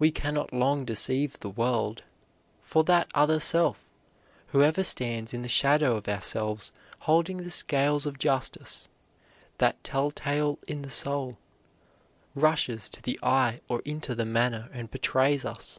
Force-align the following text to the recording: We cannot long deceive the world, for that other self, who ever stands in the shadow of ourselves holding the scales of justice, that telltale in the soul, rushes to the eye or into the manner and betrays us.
We 0.00 0.10
cannot 0.10 0.52
long 0.52 0.84
deceive 0.84 1.38
the 1.38 1.48
world, 1.48 2.02
for 2.60 2.82
that 2.82 3.06
other 3.14 3.38
self, 3.38 3.94
who 4.48 4.64
ever 4.64 4.82
stands 4.82 5.32
in 5.32 5.42
the 5.42 5.48
shadow 5.48 5.94
of 5.94 6.08
ourselves 6.08 6.72
holding 7.02 7.36
the 7.36 7.50
scales 7.50 8.04
of 8.04 8.18
justice, 8.18 8.88
that 9.58 9.84
telltale 9.84 10.58
in 10.66 10.82
the 10.82 10.90
soul, 10.90 11.38
rushes 12.34 12.88
to 12.88 13.00
the 13.00 13.20
eye 13.22 13.60
or 13.68 13.78
into 13.84 14.16
the 14.16 14.26
manner 14.26 14.68
and 14.72 14.90
betrays 14.90 15.44
us. 15.44 15.78